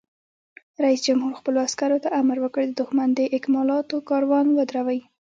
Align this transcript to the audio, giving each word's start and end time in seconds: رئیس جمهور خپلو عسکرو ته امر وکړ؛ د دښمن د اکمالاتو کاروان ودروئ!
رئیس 0.83 1.01
جمهور 1.07 1.31
خپلو 1.39 1.57
عسکرو 1.67 1.97
ته 2.03 2.09
امر 2.21 2.37
وکړ؛ 2.41 2.63
د 2.67 2.73
دښمن 2.81 3.09
د 3.13 3.19
اکمالاتو 3.37 3.97
کاروان 4.09 4.45
ودروئ! 4.51 4.99